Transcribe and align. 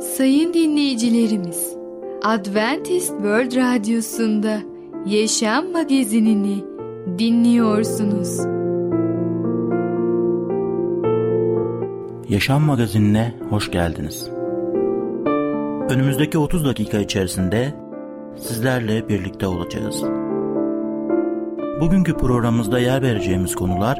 Sayın 0.00 0.54
dinleyicilerimiz, 0.54 1.76
Adventist 2.22 3.08
World 3.08 3.56
Radyosu'nda 3.56 4.58
Yaşam 5.06 5.72
Magazinini 5.72 6.64
dinliyorsunuz. 7.18 8.38
Yaşam 12.28 12.62
Magazinine 12.62 13.34
hoş 13.50 13.70
geldiniz. 13.70 14.30
Önümüzdeki 15.90 16.38
30 16.38 16.64
dakika 16.64 16.98
içerisinde 16.98 17.74
sizlerle 18.36 19.08
birlikte 19.08 19.46
olacağız. 19.46 20.04
Bugünkü 21.80 22.16
programımızda 22.16 22.78
yer 22.78 23.02
vereceğimiz 23.02 23.54
konular 23.54 23.98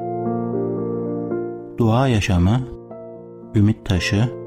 Dua 1.78 2.08
yaşamı, 2.08 2.60
ümit 3.54 3.84
taşı, 3.84 4.45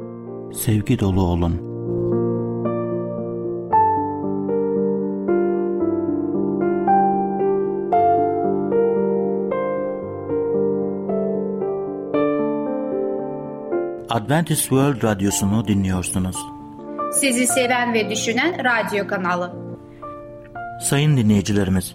sevgi 0.54 1.00
dolu 1.00 1.22
olun. 1.22 1.70
Adventist 14.10 14.62
World 14.62 15.04
Radyosu'nu 15.04 15.68
dinliyorsunuz. 15.68 16.36
Sizi 17.14 17.48
seven 17.48 17.94
ve 17.94 18.10
düşünen 18.10 18.56
radyo 18.64 19.08
kanalı. 19.08 19.54
Sayın 20.82 21.18
dinleyicilerimiz, 21.18 21.94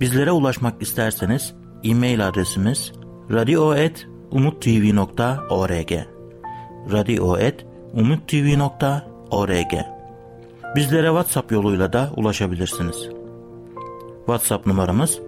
bizlere 0.00 0.32
ulaşmak 0.32 0.82
isterseniz 0.82 1.54
e-mail 1.84 2.28
adresimiz 2.28 2.92
radio.umutv.org 3.30 5.92
radio.umutv.org 6.92 7.67
Bizlere 10.76 11.06
WhatsApp 11.06 11.52
yoluyla 11.52 11.92
da 11.92 12.10
ulaşabilirsiniz. 12.16 13.08
WhatsApp 14.16 14.66
numaramız 14.66 15.18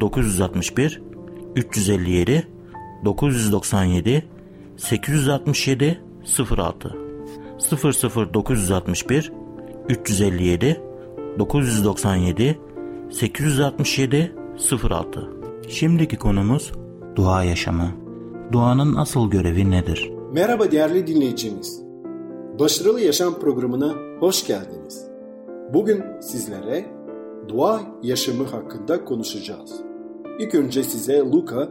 00961 0.00 1.02
357 1.56 2.48
997 3.04 4.24
867 4.76 6.00
06 6.58 6.96
00961 8.34 9.32
357 9.88 10.80
997 11.38 12.58
867 13.10 14.32
06 14.82 15.30
Şimdiki 15.68 16.16
konumuz 16.16 16.72
dua 17.16 17.44
yaşamı. 17.44 17.92
Duanın 18.52 18.94
asıl 18.94 19.30
görevi 19.30 19.70
nedir? 19.70 20.21
Merhaba 20.32 20.70
değerli 20.70 21.06
dinleyicimiz. 21.06 21.82
Başarılı 22.58 23.00
Yaşam 23.00 23.38
programına 23.38 23.94
hoş 24.20 24.46
geldiniz. 24.46 25.06
Bugün 25.74 26.02
sizlere 26.20 26.84
dua 27.48 27.80
yaşamı 28.02 28.44
hakkında 28.44 29.04
konuşacağız. 29.04 29.80
İlk 30.38 30.54
önce 30.54 30.82
size 30.82 31.18
Luka 31.18 31.68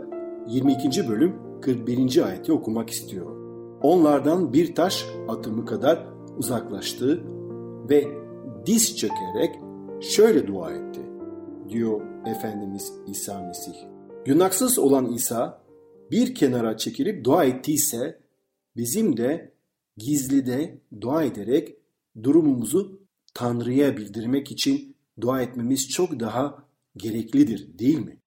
22. 0.48 1.10
bölüm 1.10 1.36
41. 1.62 2.26
ayeti 2.26 2.54
okumak 2.54 2.90
istiyorum. 2.90 3.38
Onlardan 3.82 4.54
bir 4.54 4.76
taş 4.76 5.06
atımı 5.28 5.66
kadar 5.66 6.06
uzaklaştı 6.38 7.24
ve 7.90 8.08
diz 8.66 8.98
çökerek 8.98 9.56
şöyle 10.02 10.48
dua 10.48 10.72
etti 10.72 11.02
diyor 11.70 12.02
Efendimiz 12.26 12.94
İsa 13.08 13.42
Mesih. 13.42 13.76
Günahsız 14.26 14.80
olan 14.80 15.14
İsa 15.14 15.62
bir 16.12 16.36
kenara 16.36 16.78
çekilip 16.78 17.26
dua 17.26 17.46
ettiyse 17.46 18.21
bizim 18.76 19.18
de 19.18 19.54
gizlide 19.98 20.82
dua 21.02 21.24
ederek 21.24 21.76
durumumuzu 22.24 23.02
Tanrı'ya 23.34 23.98
bildirmek 23.98 24.52
için 24.52 24.96
dua 25.22 25.42
etmemiz 25.42 25.90
çok 25.90 26.20
daha 26.20 26.66
gereklidir 26.98 27.80
değil 27.80 28.00
mi? 28.00 28.18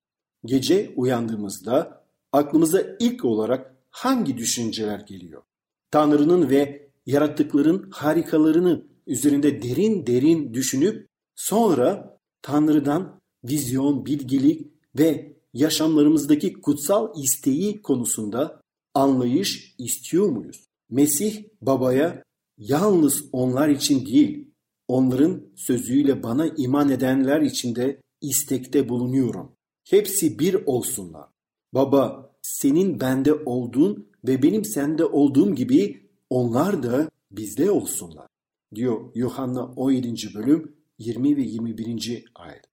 Gece 0.44 0.92
uyandığımızda 0.96 2.04
aklımıza 2.32 2.82
ilk 3.00 3.24
olarak 3.24 3.74
hangi 3.90 4.36
düşünceler 4.36 5.00
geliyor? 5.00 5.42
Tanrı'nın 5.90 6.50
ve 6.50 6.88
yarattıkların 7.06 7.90
harikalarını 7.90 8.84
üzerinde 9.06 9.62
derin 9.62 10.06
derin 10.06 10.54
düşünüp 10.54 11.08
sonra 11.34 12.18
Tanrı'dan 12.42 13.20
vizyon, 13.44 14.06
bilgilik 14.06 14.66
ve 14.98 15.36
yaşamlarımızdaki 15.54 16.52
kutsal 16.52 17.12
isteği 17.22 17.82
konusunda 17.82 18.60
anlayış 18.94 19.74
istiyor 19.78 20.28
muyuz? 20.28 20.66
Mesih 20.90 21.44
babaya 21.60 22.22
yalnız 22.58 23.24
onlar 23.32 23.68
için 23.68 24.06
değil, 24.06 24.50
onların 24.88 25.42
sözüyle 25.56 26.22
bana 26.22 26.46
iman 26.46 26.90
edenler 26.90 27.40
için 27.40 27.74
de 27.74 28.00
istekte 28.20 28.88
bulunuyorum. 28.88 29.52
Hepsi 29.84 30.38
bir 30.38 30.54
olsunlar. 30.66 31.28
Baba, 31.72 32.34
senin 32.42 33.00
bende 33.00 33.34
olduğun 33.34 34.08
ve 34.24 34.42
benim 34.42 34.64
sende 34.64 35.04
olduğum 35.04 35.54
gibi 35.54 36.10
onlar 36.30 36.82
da 36.82 37.10
bizde 37.30 37.70
olsunlar. 37.70 38.26
Diyor 38.74 39.10
Yuhanna 39.14 39.64
17. 39.64 40.34
bölüm 40.34 40.76
20 40.98 41.36
ve 41.36 41.42
21. 41.42 42.24
ayet. 42.34 42.64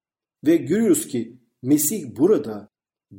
Ve 0.46 0.56
görüyoruz 0.56 1.08
ki 1.08 1.38
Mesih 1.62 2.16
burada 2.18 2.70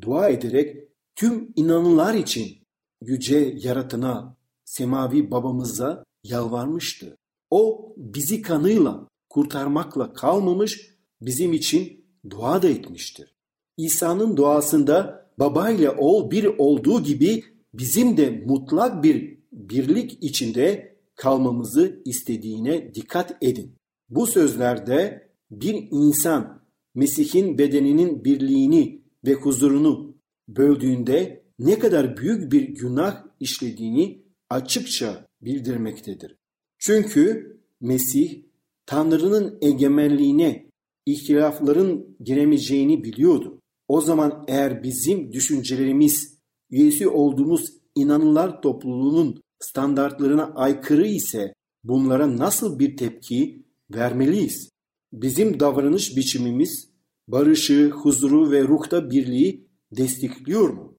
dua 0.00 0.28
ederek 0.28 0.88
tüm 1.14 1.52
inananlar 1.56 2.14
için 2.14 2.61
yüce 3.06 3.54
yaratına, 3.62 4.36
semavi 4.64 5.30
babamıza 5.30 6.04
yalvarmıştı. 6.24 7.16
O 7.50 7.92
bizi 7.96 8.42
kanıyla 8.42 9.08
kurtarmakla 9.28 10.12
kalmamış, 10.12 10.90
bizim 11.20 11.52
için 11.52 12.04
dua 12.30 12.62
da 12.62 12.68
etmiştir. 12.68 13.34
İsa'nın 13.76 14.36
duasında 14.36 15.26
baba 15.38 15.70
ile 15.70 15.90
oğul 15.90 16.30
bir 16.30 16.44
olduğu 16.44 17.02
gibi 17.02 17.44
bizim 17.74 18.16
de 18.16 18.44
mutlak 18.46 19.04
bir 19.04 19.38
birlik 19.52 20.18
içinde 20.20 20.96
kalmamızı 21.14 22.02
istediğine 22.04 22.94
dikkat 22.94 23.36
edin. 23.42 23.74
Bu 24.08 24.26
sözlerde 24.26 25.28
bir 25.50 25.88
insan 25.90 26.62
Mesih'in 26.94 27.58
bedeninin 27.58 28.24
birliğini 28.24 29.02
ve 29.26 29.34
huzurunu 29.34 30.14
böldüğünde 30.48 31.41
ne 31.62 31.78
kadar 31.78 32.16
büyük 32.16 32.52
bir 32.52 32.62
günah 32.62 33.24
işlediğini 33.40 34.22
açıkça 34.50 35.26
bildirmektedir. 35.40 36.36
Çünkü 36.78 37.56
Mesih 37.80 38.42
Tanrı'nın 38.86 39.58
egemenliğine 39.60 40.66
ihtilafların 41.06 42.16
giremeyeceğini 42.20 43.04
biliyordu. 43.04 43.60
O 43.88 44.00
zaman 44.00 44.44
eğer 44.48 44.82
bizim 44.82 45.32
düşüncelerimiz 45.32 46.38
üyesi 46.70 47.08
olduğumuz 47.08 47.64
inanılar 47.94 48.62
topluluğunun 48.62 49.42
standartlarına 49.60 50.52
aykırı 50.54 51.06
ise 51.06 51.54
bunlara 51.84 52.36
nasıl 52.36 52.78
bir 52.78 52.96
tepki 52.96 53.64
vermeliyiz? 53.94 54.68
Bizim 55.12 55.60
davranış 55.60 56.16
biçimimiz 56.16 56.88
barışı, 57.28 57.90
huzuru 57.90 58.50
ve 58.50 58.62
ruhta 58.62 59.10
birliği 59.10 59.68
destekliyor 59.96 60.68
mu? 60.68 60.91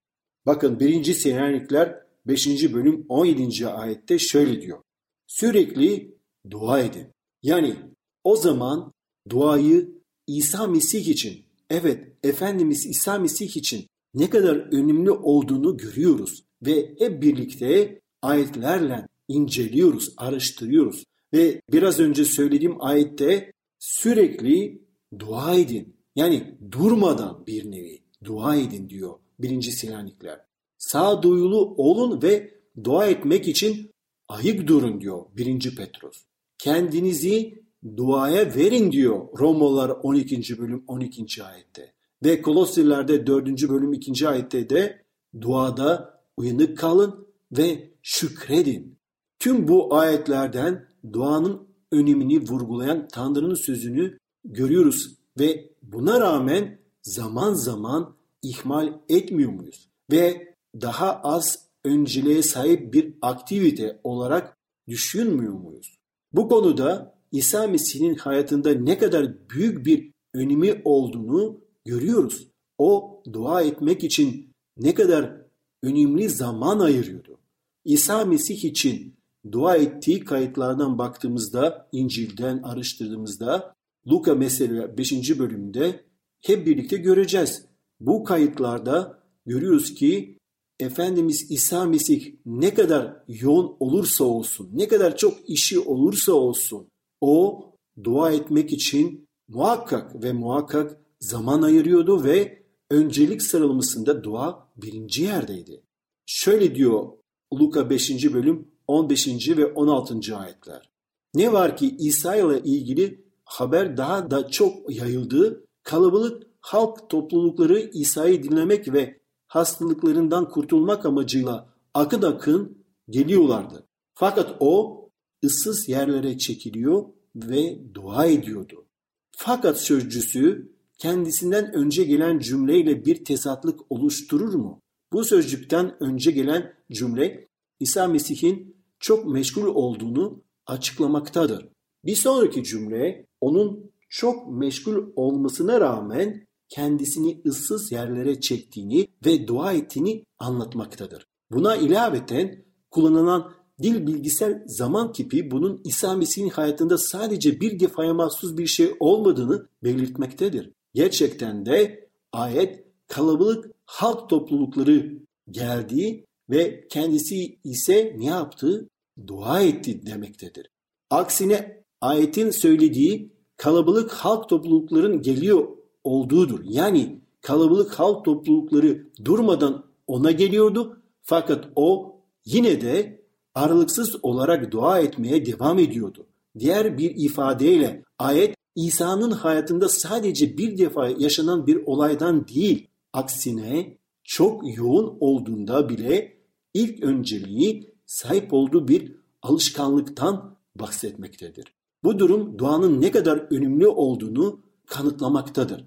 Bakın 0.46 0.80
1. 0.80 1.14
Selanikler 1.14 2.00
5. 2.28 2.74
bölüm 2.74 3.06
17. 3.10 3.68
ayette 3.68 4.20
şöyle 4.20 4.62
diyor. 4.62 4.82
Sürekli 5.28 6.18
dua 6.50 6.80
edin. 6.80 7.08
Yani 7.44 7.76
o 8.24 8.36
zaman 8.36 8.94
duayı 9.30 9.90
İsa 10.28 10.68
Mesih 10.68 11.08
için, 11.08 11.46
evet 11.70 12.08
Efendimiz 12.24 12.86
İsa 12.86 13.20
Mesih 13.20 13.58
için 13.58 13.88
ne 14.14 14.30
kadar 14.30 14.56
önemli 14.56 15.12
olduğunu 15.12 15.78
görüyoruz 15.78 16.44
ve 16.66 16.96
hep 17.00 17.22
birlikte 17.22 18.02
ayetlerle 18.22 19.08
inceliyoruz, 19.28 20.14
araştırıyoruz. 20.18 21.04
Ve 21.34 21.62
biraz 21.72 22.00
önce 22.00 22.26
söylediğim 22.26 22.82
ayette 22.82 23.52
sürekli 23.80 24.82
dua 25.20 25.56
edin. 25.56 25.96
Yani 26.16 26.58
durmadan 26.72 27.48
bir 27.48 27.72
nevi 27.72 28.04
dua 28.24 28.56
edin 28.56 28.90
diyor 28.90 29.23
birinci 29.40 29.72
Selanikler. 29.72 30.40
Sağduyulu 30.78 31.76
olun 31.78 32.22
ve 32.22 32.54
dua 32.84 33.08
etmek 33.08 33.48
için 33.48 33.92
ayık 34.28 34.68
durun 34.68 35.02
diyor 35.02 35.26
birinci 35.38 35.76
Petros. 35.76 36.24
Kendinizi 36.58 37.64
duaya 37.98 38.56
verin 38.56 38.92
diyor 38.92 39.40
Romalılar 39.40 39.90
12. 39.90 40.58
bölüm 40.58 40.84
12. 40.88 41.44
ayette. 41.44 41.94
Ve 42.24 42.42
Kolossilerde 42.42 43.28
4. 43.28 43.70
bölüm 43.70 43.94
2. 43.94 44.28
ayette 44.28 44.70
de 44.70 45.02
duada 45.42 46.20
uyanık 46.38 46.78
kalın 46.78 47.28
ve 47.52 47.92
şükredin. 48.02 48.98
Tüm 49.40 49.68
bu 49.68 49.96
ayetlerden 49.96 50.88
duanın 51.14 51.68
önemini 51.92 52.42
vurgulayan 52.42 53.08
Tanrı'nın 53.08 53.56
sözünü 53.56 54.18
görüyoruz 54.46 55.16
ve 55.40 55.70
buna 55.84 56.22
rağmen 56.22 56.80
zaman 57.02 57.54
zaman 57.54 58.16
ihmal 58.44 59.00
etmiyor 59.10 59.52
muyuz? 59.52 59.90
Ve 60.12 60.56
daha 60.82 61.22
az 61.22 61.70
önceliğe 61.86 62.44
sahip 62.44 62.94
bir 62.94 63.14
aktivite 63.22 64.00
olarak 64.04 64.58
düşünmüyor 64.88 65.54
muyuz? 65.54 65.98
Bu 66.34 66.48
konuda 66.48 67.16
İsa 67.32 67.68
Mesih'in 67.68 68.16
hayatında 68.16 68.74
ne 68.74 68.98
kadar 68.98 69.50
büyük 69.50 69.86
bir 69.86 70.12
önemi 70.34 70.82
olduğunu 70.86 71.62
görüyoruz. 71.86 72.48
O 72.78 73.22
dua 73.34 73.62
etmek 73.62 74.04
için 74.04 74.54
ne 74.78 74.94
kadar 74.94 75.42
önemli 75.84 76.30
zaman 76.30 76.80
ayırıyordu. 76.80 77.40
İsa 77.86 78.26
Mesih 78.26 78.64
için 78.64 79.16
dua 79.52 79.76
ettiği 79.76 80.20
kayıtlardan 80.20 80.98
baktığımızda, 80.98 81.90
İncil'den 81.92 82.58
araştırdığımızda 82.64 83.74
Luka 84.08 84.36
mesela 84.36 84.98
5. 84.98 85.40
bölümde 85.40 86.04
hep 86.42 86.68
birlikte 86.68 86.98
göreceğiz. 86.98 87.66
Bu 88.00 88.24
kayıtlarda 88.24 89.24
görüyoruz 89.46 89.94
ki 89.94 90.38
Efendimiz 90.80 91.52
İsa 91.52 91.86
Mesih 91.86 92.36
ne 92.46 92.74
kadar 92.74 93.24
yoğun 93.28 93.76
olursa 93.80 94.24
olsun, 94.24 94.70
ne 94.74 94.88
kadar 94.88 95.18
çok 95.18 95.50
işi 95.50 95.80
olursa 95.80 96.34
olsun 96.34 96.88
o 97.22 97.66
dua 98.04 98.32
etmek 98.32 98.74
için 98.74 99.28
muhakkak 99.48 100.24
ve 100.24 100.34
muhakkak 100.34 100.98
zaman 101.20 101.62
ayırıyordu 101.62 102.24
ve 102.24 102.64
öncelik 102.92 103.42
sıralamasında 103.42 104.24
dua 104.24 104.70
birinci 104.78 105.24
yerdeydi. 105.24 105.84
Şöyle 106.26 106.76
diyor 106.76 107.10
Luka 107.54 107.90
5. 107.90 108.34
bölüm 108.34 108.68
15. 108.88 109.50
ve 109.50 109.66
16. 109.66 110.38
ayetler. 110.38 110.90
Ne 111.36 111.54
var 111.54 111.78
ki 111.78 111.96
İsa 112.00 112.36
ile 112.36 112.62
ilgili 112.64 113.26
haber 113.46 113.98
daha 113.98 114.32
da 114.32 114.50
çok 114.50 114.96
yayıldı. 114.96 115.66
Kalabalık 115.84 116.44
halk 116.64 117.10
toplulukları 117.10 117.90
İsa'yı 117.94 118.44
dinlemek 118.44 118.94
ve 118.94 119.20
hastalıklarından 119.48 120.50
kurtulmak 120.50 121.06
amacıyla 121.06 121.70
akın 121.94 122.22
akın 122.22 122.78
geliyorlardı. 123.10 123.88
Fakat 124.14 124.56
o 124.60 125.04
ıssız 125.44 125.90
yerlere 125.90 126.38
çekiliyor 126.38 127.06
ve 127.36 127.94
dua 127.94 128.26
ediyordu. 128.26 128.86
Fakat 129.32 129.82
sözcüsü 129.82 130.72
kendisinden 130.98 131.74
önce 131.74 132.04
gelen 132.04 132.40
cümleyle 132.40 133.06
bir 133.06 133.26
tezatlık 133.26 133.92
oluşturur 133.92 134.54
mu? 134.54 134.82
Bu 135.14 135.24
sözcükten 135.24 136.04
önce 136.04 136.32
gelen 136.32 136.74
cümle 136.92 137.48
İsa 137.80 138.08
Mesih'in 138.08 138.78
çok 139.00 139.26
meşgul 139.26 139.66
olduğunu 139.66 140.44
açıklamaktadır. 140.66 141.70
Bir 142.06 142.16
sonraki 142.16 142.64
cümle 142.64 143.28
onun 143.42 143.92
çok 144.10 144.52
meşgul 144.52 145.12
olmasına 145.16 145.82
rağmen 145.82 146.48
kendisini 146.74 147.42
ıssız 147.46 147.92
yerlere 147.92 148.40
çektiğini 148.40 149.08
ve 149.26 149.48
dua 149.48 149.74
ettiğini 149.74 150.26
anlatmaktadır. 150.40 151.28
Buna 151.52 151.76
ilaveten 151.76 152.66
kullanılan 152.92 153.52
dil 153.82 154.08
bilgisel 154.08 154.64
zaman 154.68 155.12
kipi 155.12 155.52
bunun 155.52 155.82
İsa 155.84 156.16
Mesih'in 156.16 156.50
hayatında 156.50 156.98
sadece 156.98 157.62
bir 157.62 157.80
defaya 157.80 158.14
mahsus 158.14 158.58
bir 158.58 158.68
şey 158.68 158.96
olmadığını 159.00 159.68
belirtmektedir. 159.84 160.72
Gerçekten 160.94 161.66
de 161.66 162.10
ayet 162.32 162.84
kalabalık 163.08 163.72
halk 163.86 164.30
toplulukları 164.30 165.20
geldiği 165.52 166.26
ve 166.50 166.88
kendisi 166.90 167.60
ise 167.64 168.16
ne 168.18 168.26
yaptı? 168.26 168.90
Dua 169.28 169.62
etti 169.62 170.06
demektedir. 170.06 170.70
Aksine 171.10 171.84
ayetin 172.02 172.52
söylediği 172.52 173.34
kalabalık 173.58 174.12
halk 174.12 174.50
toplulukların 174.50 175.22
geliyor 175.22 175.83
olduğudur. 176.04 176.60
Yani 176.64 177.22
kalabalık 177.42 177.94
halk 177.94 178.26
toplulukları 178.26 179.08
durmadan 179.26 179.86
ona 180.08 180.32
geliyordu 180.32 180.98
fakat 181.22 181.70
o 181.76 182.16
yine 182.46 182.82
de 182.82 183.24
aralıksız 183.56 184.16
olarak 184.24 184.72
dua 184.72 185.00
etmeye 185.00 185.46
devam 185.46 185.80
ediyordu. 185.80 186.26
Diğer 186.60 186.98
bir 186.98 187.16
ifadeyle 187.16 188.04
ayet 188.20 188.56
İsa'nın 188.76 189.32
hayatında 189.32 189.90
sadece 189.90 190.58
bir 190.58 190.78
defa 190.78 191.10
yaşanan 191.10 191.68
bir 191.68 191.76
olaydan 191.86 192.48
değil, 192.48 192.88
aksine 193.14 193.98
çok 194.24 194.78
yoğun 194.78 195.18
olduğunda 195.20 195.90
bile 195.90 196.38
ilk 196.74 197.04
önceliği 197.04 197.94
sahip 198.06 198.54
olduğu 198.54 198.88
bir 198.88 199.16
alışkanlıktan 199.42 200.58
bahsetmektedir. 200.76 201.66
Bu 202.04 202.20
durum 202.20 202.60
duanın 202.60 203.02
ne 203.02 203.12
kadar 203.12 203.38
önemli 203.38 203.88
olduğunu 203.88 204.60
kanıtlamaktadır. 204.86 205.86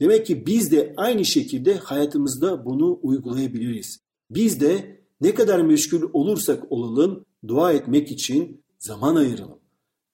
Demek 0.00 0.26
ki 0.26 0.46
biz 0.46 0.72
de 0.72 0.94
aynı 0.96 1.24
şekilde 1.24 1.74
hayatımızda 1.74 2.64
bunu 2.64 2.98
uygulayabiliriz. 3.02 4.00
Biz 4.30 4.60
de 4.60 5.00
ne 5.20 5.34
kadar 5.34 5.60
meşgul 5.60 6.10
olursak 6.12 6.72
olalım 6.72 7.24
dua 7.48 7.72
etmek 7.72 8.10
için 8.10 8.60
zaman 8.78 9.16
ayıralım. 9.16 9.58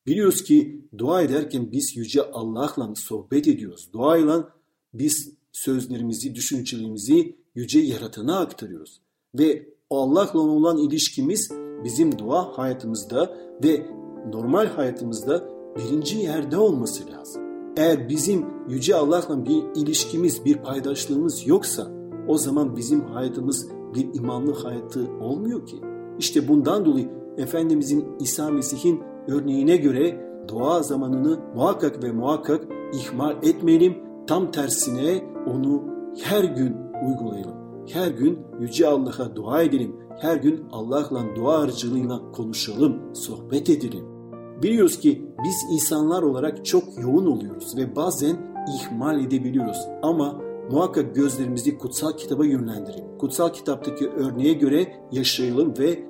Biliyoruz 0.06 0.44
ki 0.44 0.80
dua 0.98 1.22
ederken 1.22 1.72
biz 1.72 1.96
Yüce 1.96 2.22
Allah'la 2.22 2.94
sohbet 2.94 3.48
ediyoruz. 3.48 3.88
Duayla 3.92 4.48
biz 4.94 5.32
sözlerimizi, 5.52 6.34
düşüncelerimizi 6.34 7.36
Yüce 7.54 7.78
Yaratan'a 7.78 8.38
aktarıyoruz. 8.38 9.00
Ve 9.34 9.68
Allah'la 9.90 10.40
olan 10.40 10.78
ilişkimiz 10.78 11.50
bizim 11.84 12.18
dua 12.18 12.58
hayatımızda 12.58 13.36
ve 13.64 13.86
normal 14.32 14.66
hayatımızda 14.66 15.48
birinci 15.76 16.18
yerde 16.18 16.56
olması 16.56 17.10
lazım. 17.10 17.43
Eğer 17.76 18.08
bizim 18.08 18.46
Yüce 18.68 18.94
Allah'la 18.94 19.46
bir 19.46 19.62
ilişkimiz, 19.74 20.44
bir 20.44 20.56
paydaşlığımız 20.56 21.46
yoksa 21.46 21.90
o 22.28 22.38
zaman 22.38 22.76
bizim 22.76 23.00
hayatımız 23.00 23.68
bir 23.94 24.14
imanlı 24.14 24.54
hayatı 24.54 25.00
olmuyor 25.20 25.66
ki. 25.66 25.80
İşte 26.18 26.48
bundan 26.48 26.84
dolayı 26.84 27.10
Efendimizin 27.36 28.04
İsa 28.20 28.50
Mesih'in 28.50 29.00
örneğine 29.28 29.76
göre 29.76 30.20
dua 30.48 30.82
zamanını 30.82 31.40
muhakkak 31.54 32.02
ve 32.02 32.12
muhakkak 32.12 32.64
ihmal 32.92 33.36
etmeyelim. 33.42 33.94
Tam 34.26 34.50
tersine 34.50 35.24
onu 35.46 35.82
her 36.22 36.44
gün 36.44 36.76
uygulayalım. 37.08 37.54
Her 37.92 38.10
gün 38.10 38.38
Yüce 38.60 38.86
Allah'a 38.86 39.36
dua 39.36 39.62
edelim. 39.62 39.96
Her 40.20 40.36
gün 40.36 40.64
Allah'la 40.72 41.36
dua 41.36 41.58
aracılığıyla 41.58 42.32
konuşalım, 42.32 43.14
sohbet 43.14 43.70
edelim. 43.70 44.13
Biliyoruz 44.62 45.00
ki 45.00 45.26
biz 45.44 45.54
insanlar 45.70 46.22
olarak 46.22 46.64
çok 46.64 46.84
yoğun 47.02 47.26
oluyoruz 47.26 47.76
ve 47.76 47.96
bazen 47.96 48.36
ihmal 48.76 49.20
edebiliyoruz. 49.20 49.78
Ama 50.02 50.40
muhakkak 50.70 51.14
gözlerimizi 51.14 51.78
kutsal 51.78 52.12
kitaba 52.12 52.46
yönlendirelim. 52.46 53.18
Kutsal 53.18 53.52
kitaptaki 53.52 54.08
örneğe 54.08 54.52
göre 54.52 54.92
yaşayalım 55.12 55.74
ve 55.78 56.04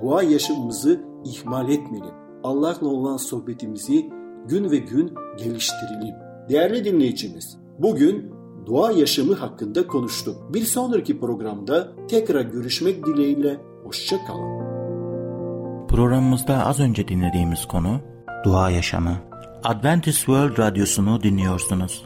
dua 0.00 0.22
yaşamımızı 0.22 1.00
ihmal 1.24 1.68
etmeyelim. 1.68 2.14
Allah'la 2.44 2.88
olan 2.88 3.16
sohbetimizi 3.16 4.10
gün 4.48 4.70
ve 4.70 4.76
gün 4.76 5.14
geliştirelim. 5.38 6.14
Değerli 6.48 6.84
dinleyicimiz, 6.84 7.58
bugün 7.78 8.32
dua 8.66 8.90
yaşamı 8.90 9.34
hakkında 9.34 9.86
konuştuk. 9.86 10.36
Bir 10.54 10.62
sonraki 10.62 11.20
programda 11.20 11.92
tekrar 12.08 12.42
görüşmek 12.42 13.06
dileğiyle 13.06 13.60
hoşçakalın. 13.84 14.69
Programımızda 15.90 16.66
az 16.66 16.80
önce 16.80 17.08
dinlediğimiz 17.08 17.64
konu 17.64 18.00
dua 18.44 18.70
yaşamı. 18.70 19.16
Adventist 19.64 20.18
World 20.18 20.58
Radyosu'nu 20.58 21.22
dinliyorsunuz. 21.22 22.04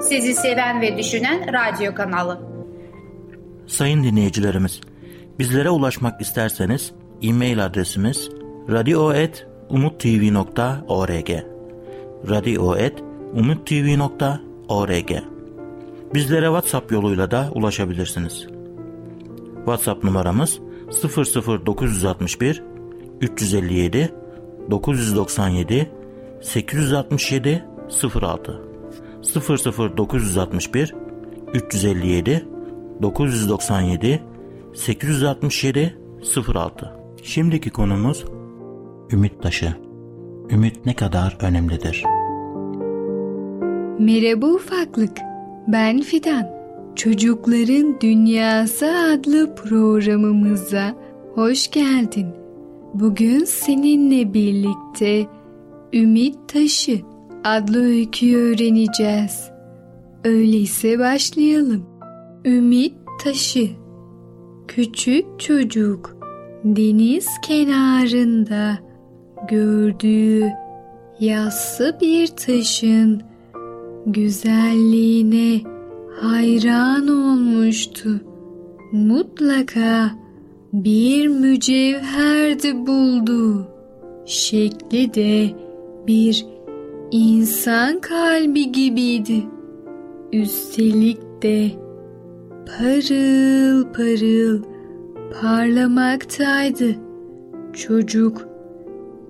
Sizi 0.00 0.34
seven 0.34 0.80
ve 0.80 0.98
düşünen 0.98 1.52
radyo 1.52 1.94
kanalı. 1.94 2.40
Sayın 3.66 4.04
dinleyicilerimiz, 4.04 4.80
bizlere 5.38 5.70
ulaşmak 5.70 6.20
isterseniz 6.20 6.92
e-mail 7.22 7.64
adresimiz 7.64 8.30
radio.umutv.org 8.70 11.30
radio.umutv.org 12.28 15.10
Bizlere 16.14 16.46
WhatsApp 16.46 16.92
yoluyla 16.92 17.30
da 17.30 17.50
ulaşabilirsiniz. 17.54 18.46
WhatsApp 19.64 20.04
numaramız 20.04 20.60
00961 21.02 22.71
357 23.22 24.12
997 24.70 25.90
867 26.42 27.64
06 28.22 28.62
00961 29.96 30.94
357 31.54 32.46
997 33.02 34.22
867 34.74 35.98
06 36.54 36.92
Şimdiki 37.22 37.70
konumuz 37.70 38.24
ümit 39.12 39.42
taşı. 39.42 39.74
Ümit 40.50 40.86
ne 40.86 40.94
kadar 40.94 41.38
önemlidir? 41.40 42.04
Merhaba 43.98 44.46
ufaklık. 44.46 45.18
Ben 45.68 46.00
Fidan. 46.00 46.50
Çocukların 46.96 48.00
Dünyası 48.00 48.86
adlı 48.86 49.54
programımıza 49.54 50.94
hoş 51.34 51.70
geldin. 51.70 52.41
Bugün 52.94 53.44
seninle 53.44 54.34
birlikte 54.34 55.26
Ümit 55.92 56.36
Taşı 56.48 57.00
adlı 57.44 57.84
öyküyü 57.84 58.36
öğreneceğiz. 58.36 59.50
Öyleyse 60.24 60.98
başlayalım. 60.98 61.86
Ümit 62.44 62.94
Taşı 63.24 63.68
Küçük 64.68 65.40
çocuk 65.40 66.16
deniz 66.64 67.26
kenarında 67.42 68.78
gördüğü 69.48 70.44
yassı 71.20 71.98
bir 72.00 72.26
taşın 72.26 73.22
güzelliğine 74.06 75.60
hayran 76.20 77.08
olmuştu. 77.08 78.20
Mutlaka 78.92 80.21
bir 80.72 81.28
mücevherdi 81.28 82.86
buldu. 82.86 83.66
Şekli 84.24 85.14
de 85.14 85.50
bir 86.06 86.46
insan 87.10 88.00
kalbi 88.00 88.72
gibiydi. 88.72 89.42
Üstelik 90.32 91.18
de 91.42 91.70
parıl 92.66 93.92
parıl 93.92 94.62
parlamaktaydı. 95.40 96.96
Çocuk 97.72 98.48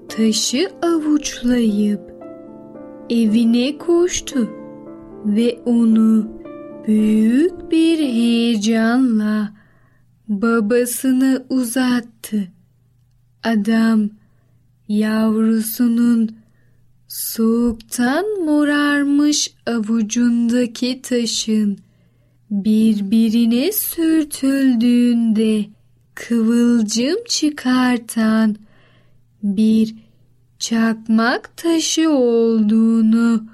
taşı 0.09 0.71
avuçlayıp 0.83 2.01
evine 3.11 3.79
koştu 3.79 4.49
ve 5.27 5.59
onu 5.65 6.27
büyük 6.87 7.71
bir 7.71 7.99
heyecanla 7.99 9.62
babasına 10.41 11.43
uzattı. 11.49 12.49
Adam 13.43 14.11
yavrusunun 14.89 16.37
soğuktan 17.09 18.25
morarmış 18.45 19.55
avucundaki 19.67 21.03
taşın 21.03 21.79
birbirine 22.51 23.73
sürtüldüğünde 23.73 25.65
kıvılcım 26.15 27.17
çıkartan 27.29 28.57
bir 29.43 29.95
çakmak 30.59 31.57
taşı 31.57 32.11
olduğunu 32.11 33.47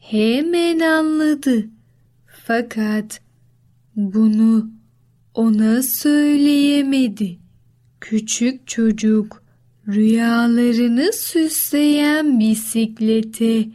hemen 0.00 0.80
anladı. 0.80 1.66
Fakat 2.46 3.20
bunu 3.96 4.79
ona 5.34 5.82
söyleyemedi. 5.82 7.38
Küçük 8.00 8.66
çocuk 8.66 9.42
rüyalarını 9.88 11.12
süsleyen 11.12 12.40
bisiklete 12.40 13.68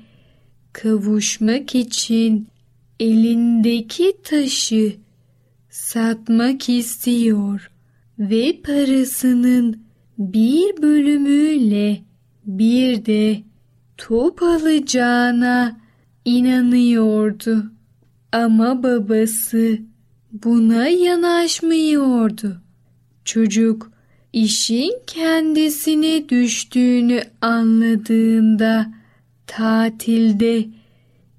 kavuşmak 0.74 1.76
için 1.76 2.48
elindeki 3.00 4.14
taşı 4.24 4.96
satmak 5.70 6.70
istiyor 6.70 7.72
ve 8.20 8.62
parasının 8.62 9.86
bir 10.18 10.82
bölümüyle 10.82 12.02
bir 12.46 13.06
de 13.06 13.42
top 13.98 14.44
alacağına 14.44 15.82
inanıyordu. 16.26 17.72
Ama 18.32 18.84
babası 18.84 19.80
buna 20.44 20.88
yanaşmıyordu. 20.88 22.62
Çocuk 23.26 23.92
işin 24.34 24.94
kendisine 25.08 26.30
düştüğünü 26.30 27.24
anladığında 27.42 28.94
tatilde 29.48 30.66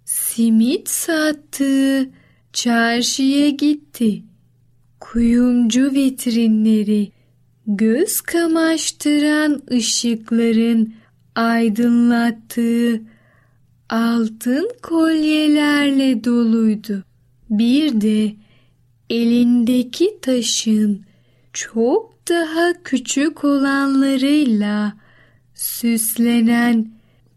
simit 0.04 0.88
sattığı 0.88 2.10
çarşıya 2.52 3.50
gitti. 3.50 4.22
Kuyumcu 5.00 5.92
vitrinleri 5.92 7.12
göz 7.66 8.20
kamaştıran 8.20 9.62
ışıkların 9.70 10.94
aydınlattığı 11.34 13.02
altın 13.88 14.70
kolyelerle 14.82 16.24
doluydu. 16.24 17.04
Bir 17.50 18.00
de 18.00 18.45
elindeki 19.10 20.20
taşın 20.22 21.04
çok 21.52 22.28
daha 22.28 22.82
küçük 22.84 23.44
olanlarıyla 23.44 24.96
süslenen 25.54 26.90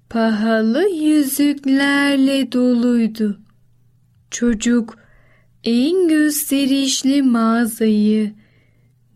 pahalı 0.09 0.89
yüzüklerle 0.89 2.51
doluydu. 2.51 3.39
Çocuk 4.31 4.97
en 5.63 6.07
gösterişli 6.07 7.21
mağazayı 7.21 8.33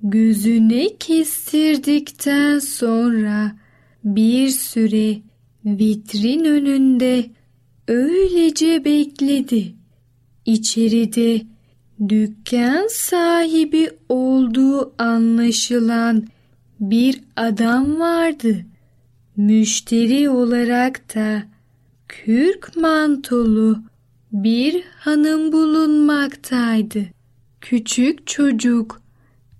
gözüne 0.03 0.97
kestirdikten 0.99 2.59
sonra 2.59 3.55
bir 4.03 4.49
süre 4.49 5.21
vitrin 5.65 6.45
önünde 6.45 7.25
öylece 7.87 8.85
bekledi. 8.85 9.73
İçeride 10.45 11.52
dükkan 12.09 12.87
sahibi 12.91 13.89
olduğu 14.09 14.93
anlaşılan 14.97 16.27
bir 16.79 17.21
adam 17.35 17.99
vardı. 17.99 18.65
Müşteri 19.37 20.29
olarak 20.29 21.15
da 21.15 21.43
kürk 22.07 22.75
mantolu 22.75 23.79
bir 24.31 24.83
hanım 24.99 25.51
bulunmaktaydı. 25.51 27.05
Küçük 27.61 28.27
çocuk 28.27 29.01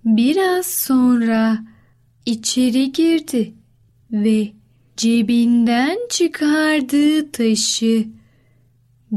biraz 0.05 0.65
sonra 0.65 1.63
içeri 2.25 2.91
girdi 2.91 3.53
ve 4.12 4.51
cebinden 4.97 5.97
çıkardığı 6.09 7.31
taşı 7.31 8.05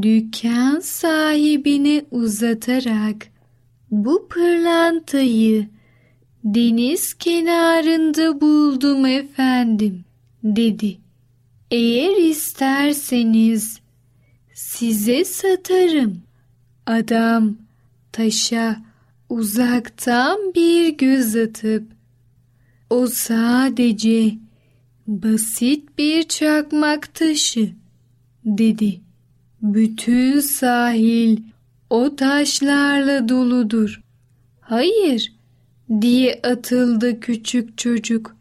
dükkan 0.02 0.80
sahibine 0.80 2.04
uzatarak 2.10 3.26
bu 3.90 4.28
pırlantayı 4.28 5.68
deniz 6.44 7.14
kenarında 7.14 8.40
buldum 8.40 9.06
efendim 9.06 10.04
dedi. 10.44 10.98
Eğer 11.70 12.16
isterseniz 12.16 13.80
size 14.54 15.24
satarım. 15.24 16.22
Adam 16.86 17.56
taşa 18.12 18.76
uzaktan 19.28 20.38
bir 20.54 20.88
göz 20.88 21.36
atıp 21.36 21.92
o 22.90 23.06
sadece 23.06 24.34
basit 25.06 25.98
bir 25.98 26.22
çakmak 26.22 27.14
taşı 27.14 27.70
dedi. 28.44 29.05
Bütün 29.62 30.40
sahil 30.40 31.38
o 31.90 32.16
taşlarla 32.16 33.28
doludur. 33.28 34.00
Hayır 34.60 35.32
diye 36.00 36.40
atıldı 36.42 37.20
küçük 37.20 37.78
çocuk. 37.78 38.36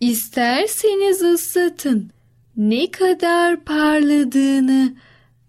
İsterseniz 0.00 1.22
ıslatın. 1.22 2.10
Ne 2.56 2.90
kadar 2.90 3.64
parladığını 3.64 4.94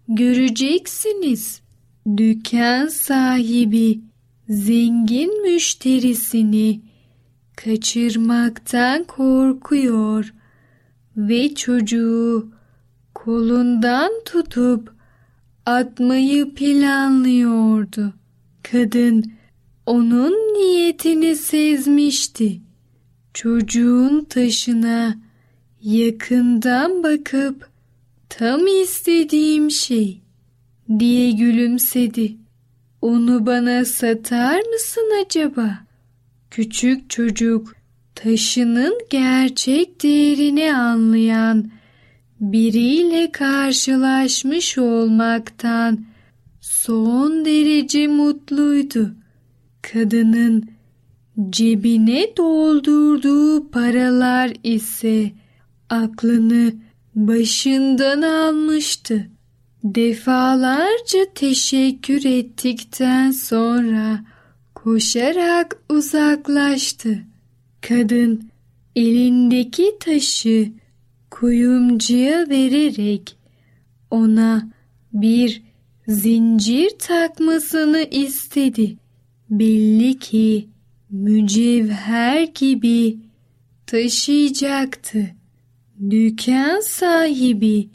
göreceksiniz. 0.08 1.60
Dükkan 2.16 2.86
sahibi 2.86 4.00
zengin 4.48 5.42
müşterisini 5.42 6.80
kaçırmaktan 7.56 9.04
korkuyor 9.04 10.34
ve 11.16 11.54
çocuğu 11.54 12.48
kolundan 13.14 14.10
tutup 14.24 14.97
atmayı 15.68 16.54
planlıyordu. 16.54 18.14
Kadın 18.62 19.32
onun 19.86 20.32
niyetini 20.32 21.36
sezmişti. 21.36 22.60
Çocuğun 23.34 24.24
taşına 24.24 25.18
yakından 25.82 27.02
bakıp 27.02 27.68
tam 28.28 28.66
istediğim 28.66 29.70
şey 29.70 30.20
diye 30.98 31.30
gülümsedi. 31.30 32.36
Onu 33.02 33.46
bana 33.46 33.84
satar 33.84 34.60
mısın 34.72 35.10
acaba? 35.26 35.78
Küçük 36.50 37.10
çocuk 37.10 37.74
taşının 38.14 38.98
gerçek 39.10 40.02
değerini 40.02 40.74
anlayan 40.74 41.70
biriyle 42.40 43.32
karşılaşmış 43.32 44.78
olmaktan 44.78 46.04
son 46.60 47.44
derece 47.44 48.06
mutluydu. 48.06 49.14
Kadının 49.82 50.68
cebine 51.50 52.36
doldurduğu 52.36 53.70
paralar 53.70 54.52
ise 54.64 55.32
aklını 55.90 56.72
başından 57.14 58.22
almıştı. 58.22 59.28
Defalarca 59.84 61.18
teşekkür 61.34 62.24
ettikten 62.24 63.30
sonra 63.30 64.24
koşarak 64.74 65.76
uzaklaştı. 65.88 67.18
Kadın 67.80 68.50
elindeki 68.96 69.96
taşı 70.00 70.72
kuyumcuya 71.40 72.48
vererek 72.48 73.36
ona 74.10 74.68
bir 75.12 75.62
zincir 76.08 76.90
takmasını 76.98 78.02
istedi. 78.10 78.96
Belli 79.50 80.18
ki 80.18 80.68
mücevher 81.10 82.42
gibi 82.42 83.18
taşıyacaktı. 83.86 85.26
Dükkan 86.10 86.80
sahibi 86.80 87.88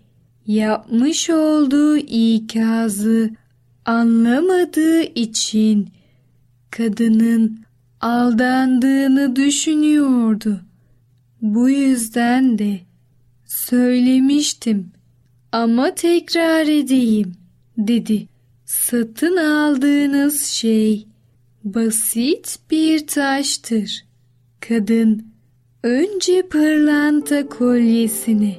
yapmış 0.47 1.29
olduğu 1.29 1.97
ikazı 1.97 3.29
anlamadığı 3.85 5.01
için 5.01 5.89
kadının 6.71 7.59
aldandığını 8.01 9.35
düşünüyordu. 9.35 10.61
Bu 11.41 11.69
yüzden 11.69 12.59
de 12.59 12.79
söylemiştim 13.53 14.91
ama 15.51 15.95
tekrar 15.95 16.67
edeyim 16.67 17.33
dedi. 17.77 18.27
Satın 18.65 19.37
aldığınız 19.37 20.45
şey 20.45 21.07
basit 21.63 22.59
bir 22.71 23.07
taştır. 23.07 24.05
Kadın 24.69 25.25
önce 25.83 26.47
pırlanta 26.47 27.49
kolyesini 27.49 28.55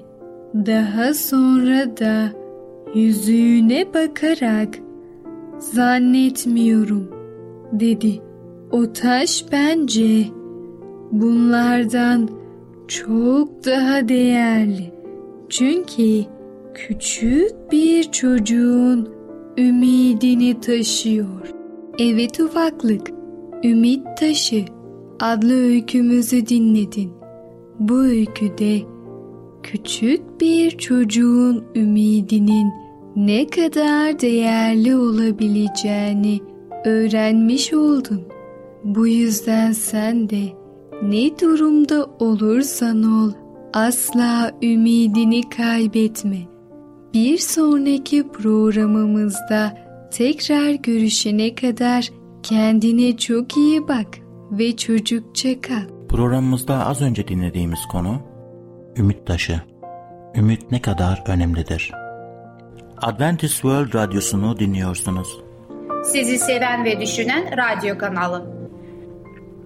daha 0.55 1.15
sonra 1.15 1.97
da 1.97 2.33
yüzüğüne 2.95 3.95
bakarak 3.95 4.79
zannetmiyorum 5.59 7.11
dedi. 7.73 8.21
O 8.71 8.93
taş 8.93 9.45
bence 9.53 10.25
bunlardan 11.13 12.44
çok 12.89 13.65
daha 13.65 14.09
değerli. 14.09 14.93
Çünkü 15.49 16.25
küçük 16.75 17.73
bir 17.73 18.03
çocuğun 18.03 19.09
ümidini 19.59 20.61
taşıyor. 20.61 21.55
Evet 21.99 22.41
ufaklık, 22.41 23.11
Ümit 23.65 24.01
Taşı 24.21 24.65
adlı 25.21 25.55
öykümüzü 25.55 26.47
dinledin. 26.47 27.13
Bu 27.79 28.01
öyküde 28.03 28.81
küçük 29.63 30.41
bir 30.41 30.71
çocuğun 30.71 31.65
ümidinin 31.75 32.73
ne 33.17 33.47
kadar 33.47 34.21
değerli 34.21 34.97
olabileceğini 34.97 36.41
öğrenmiş 36.85 37.73
oldun. 37.73 38.23
Bu 38.85 39.07
yüzden 39.07 39.73
sen 39.73 40.31
de 40.31 40.64
ne 41.03 41.39
durumda 41.41 42.07
olursan 42.19 43.03
ol 43.03 43.33
asla 43.73 44.53
ümidini 44.63 45.51
kaybetme. 45.51 46.39
Bir 47.15 47.39
sonraki 47.39 48.29
programımızda 48.29 49.79
tekrar 50.13 50.71
görüşene 50.71 51.55
kadar 51.55 52.09
kendine 52.43 53.17
çok 53.17 53.57
iyi 53.57 53.89
bak 53.89 54.07
ve 54.51 54.77
çocukça 54.77 55.61
kal. 55.61 56.09
Programımızda 56.09 56.87
az 56.87 57.03
önce 57.03 57.29
dinlediğimiz 57.29 57.81
konu 57.93 58.21
Ümit 58.97 59.27
Taşı. 59.27 59.61
Ümit 60.35 60.71
ne 60.71 60.83
kadar 60.83 61.23
önemlidir? 61.27 61.93
Adventist 63.03 63.55
World 63.55 63.95
Radyosu'nu 63.95 64.59
dinliyorsunuz. 64.59 65.41
Sizi 66.05 66.39
seven 66.39 66.85
ve 66.85 67.01
düşünen 67.01 67.45
radyo 67.57 67.99
kanalı. 67.99 68.64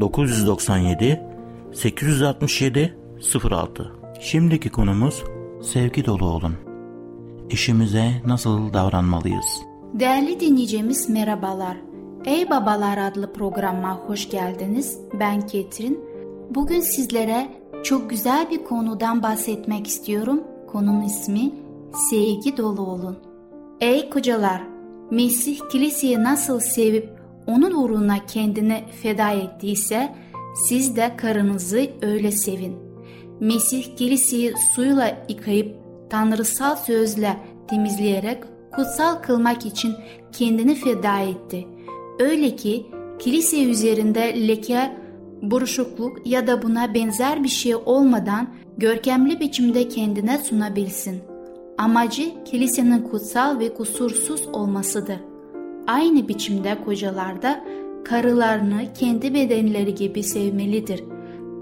997 0.00 1.20
867 1.72 2.98
06 3.50 3.92
Şimdiki 4.20 4.70
konumuz 4.70 5.24
sevgi 5.62 6.06
dolu 6.06 6.24
olun. 6.24 6.54
İşimize 7.50 8.10
nasıl 8.26 8.72
davranmalıyız? 8.72 9.46
Değerli 9.94 10.40
dinleyicimiz 10.40 11.08
merhabalar. 11.08 11.76
Ey 12.24 12.50
Babalar 12.50 12.98
adlı 12.98 13.32
programa 13.32 13.96
hoş 14.06 14.30
geldiniz. 14.30 14.98
Ben 15.20 15.46
Ketrin. 15.46 16.00
Bugün 16.50 16.80
sizlere 16.80 17.48
çok 17.84 18.10
güzel 18.10 18.50
bir 18.50 18.64
konudan 18.64 19.22
bahsetmek 19.22 19.86
istiyorum. 19.86 20.40
Konunun 20.72 21.02
ismi 21.02 21.52
sevgi 22.10 22.56
dolu 22.56 22.82
olun. 22.82 23.18
Ey 23.80 24.10
kocalar, 24.10 24.62
Mesih 25.10 25.58
kiliseyi 25.72 26.22
nasıl 26.22 26.60
sevip 26.60 27.17
onun 27.48 27.70
uğruna 27.70 28.26
kendini 28.26 28.84
feda 29.02 29.30
ettiyse 29.30 30.14
siz 30.66 30.96
de 30.96 31.16
karınızı 31.16 31.90
öyle 32.02 32.30
sevin. 32.30 32.76
Mesih 33.40 33.96
kiliseyi 33.96 34.54
suyla 34.74 35.26
yıkayıp 35.28 35.76
tanrısal 36.10 36.76
sözle 36.76 37.36
temizleyerek 37.68 38.42
kutsal 38.72 39.14
kılmak 39.14 39.66
için 39.66 39.94
kendini 40.32 40.74
feda 40.74 41.18
etti. 41.18 41.66
Öyle 42.20 42.56
ki 42.56 42.86
kilise 43.18 43.64
üzerinde 43.64 44.48
leke, 44.48 44.96
buruşukluk 45.42 46.26
ya 46.26 46.46
da 46.46 46.62
buna 46.62 46.94
benzer 46.94 47.44
bir 47.44 47.48
şey 47.48 47.74
olmadan 47.74 48.48
görkemli 48.78 49.40
biçimde 49.40 49.88
kendine 49.88 50.38
sunabilsin. 50.38 51.22
Amacı 51.78 52.44
kilisenin 52.44 53.02
kutsal 53.02 53.58
ve 53.58 53.74
kusursuz 53.74 54.48
olmasıdır. 54.52 55.18
Aynı 55.88 56.28
biçimde 56.28 56.84
kocalar 56.84 57.42
da 57.42 57.64
karılarını 58.04 58.92
kendi 59.00 59.34
bedenleri 59.34 59.94
gibi 59.94 60.22
sevmelidir. 60.22 61.04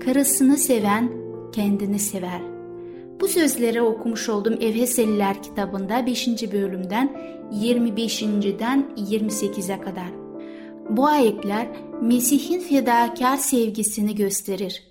Karısını 0.05 0.57
seven 0.57 1.13
kendini 1.53 1.99
sever. 1.99 2.41
Bu 3.21 3.29
sözleri 3.29 3.83
okumuş 3.83 4.29
olduğum 4.29 4.63
Efeseliler 4.63 5.43
kitabında 5.43 6.07
5. 6.07 6.29
bölümden 6.29 7.17
25.den 7.53 8.87
28'e 8.97 9.81
kadar. 9.81 10.11
Bu 10.91 11.07
ayetler 11.07 11.67
Mesih'in 12.03 12.61
fedakar 12.61 13.37
sevgisini 13.37 14.15
gösterir. 14.15 14.83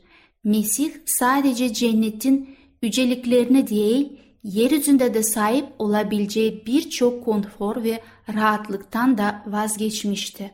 Mesih 0.44 0.92
sadece 1.06 1.74
cennetin 1.74 2.50
yüceliklerini 2.82 3.68
değil, 3.68 4.20
yeryüzünde 4.46 5.14
de 5.14 5.24
sahip 5.24 5.66
olabileceği 5.80 6.66
birçok 6.66 7.26
konfor 7.26 7.84
ve 7.84 8.02
rahatlıktan 8.36 9.18
da 9.18 9.44
vazgeçmişti. 9.48 10.52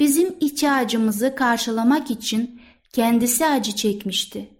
Bizim 0.00 0.36
ihtiyacımızı 0.40 1.34
karşılamak 1.34 2.10
için 2.10 2.60
kendisi 2.92 3.46
acı 3.46 3.76
çekmişti. 3.76 4.50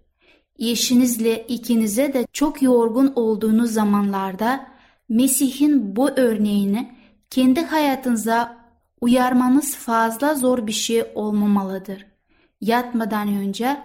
Eşinizle 0.59 1.45
ikinize 1.47 2.13
de 2.13 2.25
çok 2.33 2.61
yorgun 2.61 3.13
olduğunuz 3.15 3.71
zamanlarda 3.71 4.67
Mesih'in 5.09 5.95
bu 5.95 6.09
örneğini 6.09 6.91
kendi 7.29 7.61
hayatınıza 7.61 8.57
uyarmanız 9.01 9.75
fazla 9.75 10.35
zor 10.35 10.67
bir 10.67 10.71
şey 10.71 11.03
olmamalıdır. 11.15 12.05
Yatmadan 12.61 13.27
önce 13.27 13.77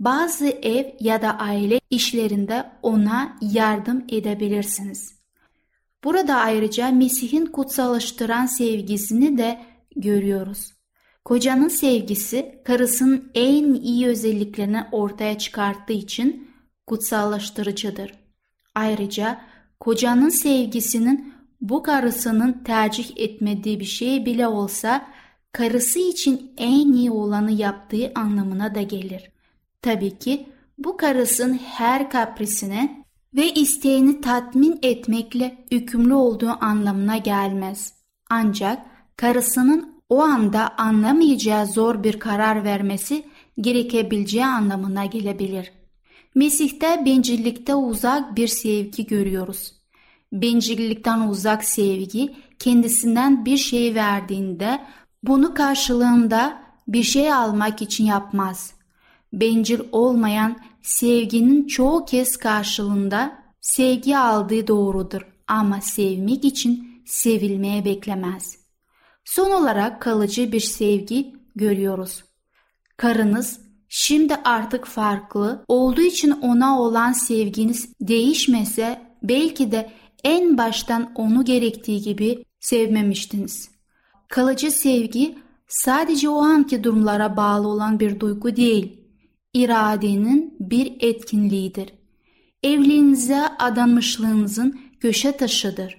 bazı 0.00 0.48
ev 0.48 0.86
ya 1.00 1.22
da 1.22 1.38
aile 1.38 1.80
işlerinde 1.90 2.70
ona 2.82 3.38
yardım 3.40 4.04
edebilirsiniz. 4.08 5.18
Burada 6.04 6.36
ayrıca 6.36 6.90
Mesih'in 6.90 7.46
kutsallaştıran 7.46 8.46
sevgisini 8.46 9.38
de 9.38 9.60
görüyoruz. 9.96 10.72
Kocanın 11.24 11.68
sevgisi 11.68 12.62
karısının 12.64 13.30
en 13.34 13.74
iyi 13.74 14.06
özelliklerini 14.06 14.84
ortaya 14.92 15.38
çıkarttığı 15.38 15.92
için 15.92 16.50
kutsallaştırıcıdır. 16.86 18.12
Ayrıca 18.74 19.40
kocanın 19.80 20.28
sevgisinin 20.28 21.34
bu 21.60 21.82
karısının 21.82 22.52
tercih 22.64 23.16
etmediği 23.16 23.80
bir 23.80 23.84
şey 23.84 24.26
bile 24.26 24.46
olsa 24.46 25.08
karısı 25.52 25.98
için 25.98 26.52
en 26.56 26.92
iyi 26.92 27.10
olanı 27.10 27.52
yaptığı 27.52 28.12
anlamına 28.14 28.74
da 28.74 28.82
gelir. 28.82 29.30
Tabii 29.82 30.18
ki 30.18 30.48
bu 30.78 30.96
karısın 30.96 31.60
her 31.64 32.10
kaprisine 32.10 33.04
ve 33.34 33.54
isteğini 33.54 34.20
tatmin 34.20 34.78
etmekle 34.82 35.66
yükümlü 35.70 36.14
olduğu 36.14 36.56
anlamına 36.60 37.16
gelmez. 37.16 37.94
Ancak 38.30 38.86
karısının 39.16 40.02
o 40.08 40.20
anda 40.20 40.78
anlamayacağı 40.78 41.66
zor 41.66 42.02
bir 42.02 42.18
karar 42.18 42.64
vermesi 42.64 43.24
gerekebileceği 43.60 44.46
anlamına 44.46 45.04
gelebilir. 45.04 45.72
Mesih'te 46.34 47.02
bencillikte 47.04 47.74
uzak 47.74 48.36
bir 48.36 48.48
sevgi 48.48 49.06
görüyoruz. 49.06 49.72
Bencillikten 50.32 51.28
uzak 51.28 51.64
sevgi 51.64 52.34
kendisinden 52.58 53.44
bir 53.44 53.56
şey 53.56 53.94
verdiğinde 53.94 54.80
bunu 55.22 55.54
karşılığında 55.54 56.62
bir 56.88 57.02
şey 57.02 57.32
almak 57.32 57.82
için 57.82 58.04
yapmaz. 58.04 58.77
Bencil 59.32 59.80
olmayan 59.92 60.58
sevginin 60.82 61.66
çoğu 61.66 62.04
kez 62.04 62.36
karşılığında 62.36 63.38
sevgi 63.60 64.18
aldığı 64.18 64.66
doğrudur 64.66 65.22
ama 65.46 65.80
sevmek 65.80 66.44
için 66.44 67.02
sevilmeye 67.06 67.84
beklemez. 67.84 68.58
Son 69.24 69.50
olarak 69.50 70.02
kalıcı 70.02 70.52
bir 70.52 70.60
sevgi 70.60 71.34
görüyoruz. 71.54 72.24
Karınız 72.96 73.60
şimdi 73.88 74.34
artık 74.34 74.84
farklı 74.84 75.64
olduğu 75.68 76.00
için 76.00 76.30
ona 76.30 76.80
olan 76.80 77.12
sevginiz 77.12 77.92
değişmese 78.00 79.02
belki 79.22 79.72
de 79.72 79.90
en 80.24 80.58
baştan 80.58 81.12
onu 81.14 81.44
gerektiği 81.44 82.02
gibi 82.02 82.44
sevmemiştiniz. 82.60 83.70
Kalıcı 84.28 84.70
sevgi 84.70 85.38
sadece 85.68 86.28
o 86.28 86.42
anki 86.42 86.84
durumlara 86.84 87.36
bağlı 87.36 87.68
olan 87.68 88.00
bir 88.00 88.20
duygu 88.20 88.56
değil, 88.56 88.97
iradenin 89.58 90.56
bir 90.60 90.92
etkinliğidir. 91.00 91.92
Evliliğinize 92.62 93.48
adanmışlığınızın 93.58 94.80
köşe 95.00 95.36
taşıdır. 95.36 95.98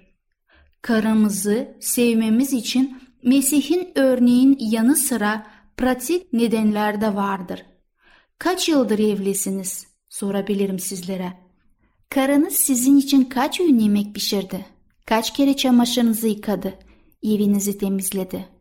Karımızı 0.82 1.78
sevmemiz 1.80 2.54
için 2.54 2.98
Mesih'in 3.24 3.91
örneğin 3.95 4.58
yanı 4.60 4.95
sıra 4.95 5.48
pratik 5.78 6.34
nedenler 6.34 7.02
de 7.02 7.15
vardır. 7.15 7.65
Kaç 8.39 8.69
yıldır 8.69 9.00
evlisiniz? 9.00 9.88
Sorabilirim 10.10 10.80
sizlere. 10.80 11.34
Karınız 12.10 12.54
sizin 12.54 12.98
için 12.98 13.24
kaç 13.24 13.60
öğün 13.60 13.80
yemek 13.80 14.15
pişirdi? 14.15 14.65
Kaç 15.06 15.34
kere 15.34 15.56
çamaşırınızı 15.56 16.28
yıkadı? 16.28 16.74
Evinizi 17.24 17.78
temizledi? 17.78 18.59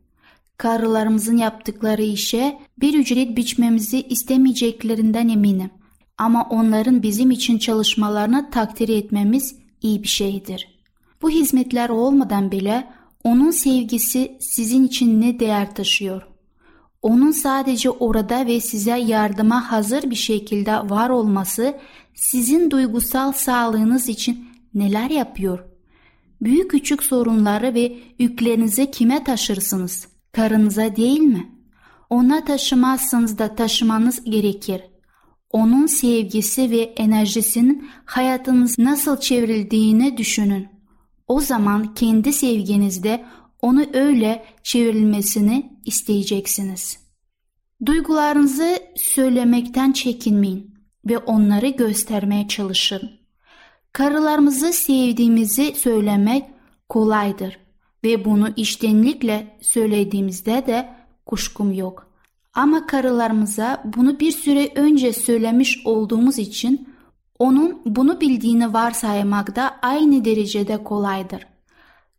Karılarımızın 0.58 1.36
yaptıkları 1.36 2.02
işe 2.02 2.58
bir 2.80 2.98
ücret 2.98 3.36
biçmemizi 3.36 4.02
istemeyeceklerinden 4.02 5.28
eminim. 5.28 5.70
Ama 6.18 6.46
onların 6.50 7.02
bizim 7.02 7.30
için 7.30 7.58
çalışmalarını 7.58 8.50
takdir 8.50 8.88
etmemiz 8.88 9.56
iyi 9.82 10.02
bir 10.02 10.08
şeydir. 10.08 10.78
Bu 11.22 11.30
hizmetler 11.30 11.88
olmadan 11.88 12.50
bile 12.50 12.88
onun 13.24 13.50
sevgisi 13.50 14.36
sizin 14.40 14.86
için 14.86 15.20
ne 15.20 15.40
değer 15.40 15.74
taşıyor? 15.74 16.22
Onun 17.02 17.30
sadece 17.30 17.90
orada 17.90 18.46
ve 18.46 18.60
size 18.60 18.98
yardıma 18.98 19.72
hazır 19.72 20.10
bir 20.10 20.16
şekilde 20.16 20.72
var 20.72 21.10
olması 21.10 21.76
sizin 22.14 22.70
duygusal 22.70 23.32
sağlığınız 23.32 24.08
için 24.08 24.48
neler 24.74 25.10
yapıyor? 25.10 25.64
Büyük 26.42 26.70
küçük 26.70 27.02
sorunları 27.02 27.74
ve 27.74 27.96
yüklerinizi 28.18 28.90
kime 28.90 29.24
taşırsınız? 29.24 30.17
Karınıza 30.32 30.96
değil 30.96 31.20
mi? 31.20 31.52
Ona 32.10 32.44
taşımazsanız 32.44 33.38
da 33.38 33.54
taşımanız 33.54 34.24
gerekir. 34.24 34.82
Onun 35.50 35.86
sevgisi 35.86 36.70
ve 36.70 36.80
enerjisinin 36.80 37.88
hayatınız 38.04 38.78
nasıl 38.78 39.20
çevrildiğini 39.20 40.16
düşünün. 40.16 40.68
O 41.28 41.40
zaman 41.40 41.94
kendi 41.94 42.32
sevginizde 42.32 43.24
onu 43.62 43.84
öyle 43.92 44.44
çevrilmesini 44.62 45.78
isteyeceksiniz. 45.84 46.98
Duygularınızı 47.86 48.78
söylemekten 48.96 49.92
çekinmeyin 49.92 50.74
ve 51.08 51.18
onları 51.18 51.68
göstermeye 51.68 52.48
çalışın. 52.48 53.10
Karılarımızı 53.92 54.72
sevdiğimizi 54.72 55.74
söylemek 55.74 56.44
kolaydır 56.88 57.67
ve 58.04 58.24
bunu 58.24 58.48
iştenlikle 58.56 59.58
söylediğimizde 59.61 60.66
de 60.66 60.88
kuşkum 61.26 61.72
yok. 61.72 62.06
Ama 62.54 62.87
karılarımıza 62.87 63.82
bunu 63.84 64.20
bir 64.20 64.32
süre 64.32 64.72
önce 64.74 65.12
söylemiş 65.12 65.87
olduğumuz 65.87 66.38
için 66.38 66.88
onun 67.38 67.82
bunu 67.87 68.20
bildiğini 68.20 68.72
varsaymak 68.72 69.56
da 69.56 69.76
aynı 69.82 70.24
derecede 70.24 70.84
kolaydır. 70.84 71.46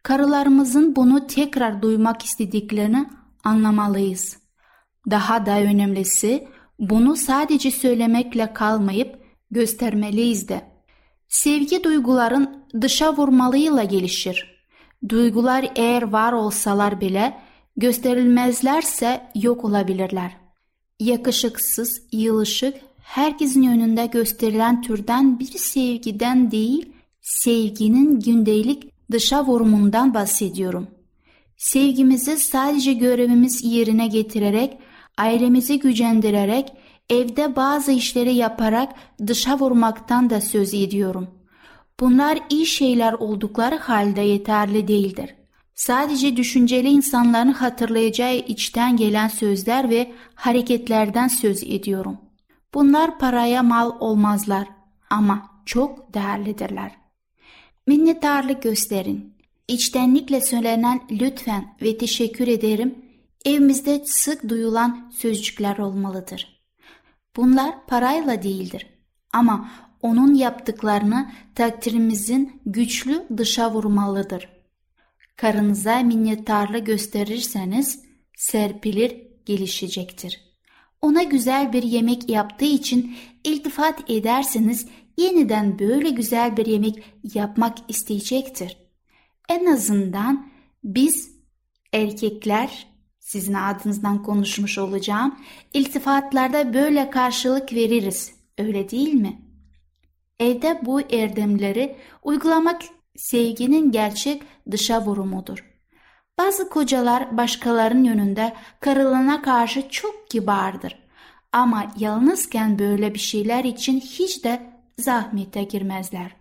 Karılarımızın 0.04 0.96
bunu 0.96 1.28
tekrar 1.28 1.82
duymak 1.82 2.26
istediklerini 2.26 3.10
anlamalıyız. 3.44 4.38
Daha 5.10 5.46
da 5.46 5.60
önemlisi 5.60 6.48
bunu 6.80 7.16
sadece 7.16 7.72
söylemekle 7.72 8.54
kalmayıp 8.54 9.20
göstermeliyiz 9.52 10.50
de. 10.50 10.62
Sevgi 11.28 11.84
duyguların 11.84 12.66
dışa 12.82 13.18
vurmalıyla 13.18 13.84
gelişir. 13.84 14.59
Duygular 15.10 15.72
eğer 15.76 16.02
var 16.02 16.34
olsalar 16.34 17.02
bile 17.02 17.38
gösterilmezlerse 17.78 19.32
yok 19.36 19.66
olabilirler. 19.66 20.32
Yakışıksız, 21.00 22.02
yılışık, 22.12 22.76
herkesin 23.02 23.64
önünde 23.64 24.06
gösterilen 24.06 24.82
türden 24.82 25.40
bir 25.40 25.46
sevgiden 25.46 26.52
değil, 26.52 26.92
sevginin 27.22 28.20
gündelik 28.20 28.92
dışa 29.12 29.46
vurumundan 29.46 30.14
bahsediyorum. 30.14 30.88
Sevgimizi 31.58 32.38
sadece 32.38 32.94
görevimiz 32.94 33.64
yerine 33.64 34.08
getirerek, 34.08 34.78
ailemizi 35.18 35.80
gücendirerek, 35.80 36.74
evde 37.10 37.56
bazı 37.56 37.92
işleri 37.92 38.36
yaparak 38.36 38.94
dışa 39.28 39.60
vurmaktan 39.60 40.30
da 40.30 40.42
söz 40.42 40.74
ediyorum. 40.74 41.28
Bunlar 42.00 42.40
iyi 42.50 42.66
şeyler 42.66 43.14
oldukları 43.14 43.76
halde 43.76 44.22
yeterli 44.22 44.88
değildir. 44.88 45.36
Sadece 45.76 46.38
düşünceli 46.38 46.88
insanların 46.88 47.52
hatırlayacağı 47.52 48.36
içten 48.36 48.98
gelen 48.98 49.28
sözler 49.28 49.90
ve 49.90 50.12
hareketlerden 50.36 51.28
söz 51.28 51.64
ediyorum. 51.64 52.18
Bunlar 52.74 53.20
paraya 53.20 53.64
mal 53.64 53.92
olmazlar 54.00 54.68
ama 55.10 55.52
çok 55.66 56.14
değerlidirler. 56.14 56.92
Minnettarlık 57.88 58.64
gösterin. 58.64 59.34
İçtenlikle 59.68 60.42
söylenen 60.42 61.02
lütfen 61.12 61.76
ve 61.82 61.98
teşekkür 61.98 62.48
ederim 62.48 62.96
evimizde 63.46 64.02
sık 64.06 64.50
duyulan 64.50 65.12
sözcükler 65.16 65.78
olmalıdır. 65.78 66.62
Bunlar 67.36 67.86
parayla 67.88 68.44
değildir 68.44 68.88
ama 69.34 69.72
onun 70.02 70.34
yaptıklarını 70.34 71.32
takdirimizin 71.56 72.62
güçlü 72.66 73.26
dışa 73.38 73.74
vurmalıdır. 73.74 74.50
Karınıza 75.36 76.00
minnettarlık 76.00 76.86
gösterirseniz 76.86 78.04
serpilir 78.38 79.18
gelişecektir. 79.46 80.42
Ona 81.02 81.24
güzel 81.24 81.74
bir 81.74 81.84
yemek 81.84 82.30
yaptığı 82.30 82.66
için 82.66 83.16
iltifat 83.44 84.10
ederseniz 84.10 84.88
yeniden 85.18 85.80
böyle 85.80 86.10
güzel 86.10 86.58
bir 86.58 86.66
yemek 86.66 87.04
yapmak 87.36 87.78
isteyecektir. 87.88 88.78
En 89.50 89.66
azından 89.66 90.50
biz 90.84 91.32
erkekler 91.94 92.88
sizin 93.20 93.54
adınızdan 93.54 94.24
konuşmuş 94.24 94.78
olacağım. 94.78 95.40
İltifatlarda 95.74 96.74
böyle 96.74 97.10
karşılık 97.10 97.74
veririz. 97.74 98.32
Öyle 98.58 98.90
değil 98.90 99.14
mi? 99.14 99.49
Evde 100.40 100.80
bu 100.86 101.02
erdemleri 101.02 101.96
uygulamak 102.24 102.82
sevginin 103.16 103.92
gerçek 103.92 104.42
dışa 104.72 105.06
vurumudur. 105.06 105.66
Bazı 106.38 106.70
kocalar 106.70 107.38
başkalarının 107.38 108.04
yönünde 108.04 108.54
karılığına 108.80 109.42
karşı 109.42 109.90
çok 109.90 110.30
kibardır. 110.30 111.00
Ama 111.52 111.92
yalnızken 111.98 112.80
böyle 112.80 113.14
bir 113.14 113.20
şeyler 113.20 113.64
için 113.64 114.00
hiç 114.00 114.44
de 114.44 114.62
zahmete 114.98 115.64
girmezler. 115.64 116.36